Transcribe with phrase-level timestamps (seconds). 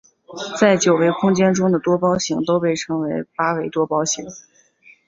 [0.59, 4.25] 在九维空间中的多胞形都被称为八维多胞形。